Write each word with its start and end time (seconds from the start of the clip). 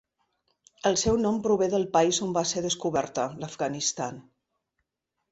El 0.89 0.95
seu 1.01 1.17
nom 1.25 1.35
prové 1.47 1.67
del 1.73 1.85
país 1.97 2.19
on 2.27 2.33
va 2.37 2.43
ser 2.51 2.63
descoberta, 2.67 3.25
l'Afganistan. 3.43 4.17